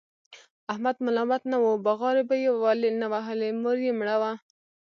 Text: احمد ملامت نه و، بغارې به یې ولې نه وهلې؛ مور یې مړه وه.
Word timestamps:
احمد 0.71 0.95
ملامت 1.05 1.41
نه 1.51 1.57
و، 1.63 1.65
بغارې 1.85 2.23
به 2.29 2.35
یې 2.43 2.51
ولې 2.63 2.89
نه 3.01 3.07
وهلې؛ 3.11 3.49
مور 3.61 3.77
یې 3.85 3.93
مړه 3.99 4.15
وه. 4.21 4.31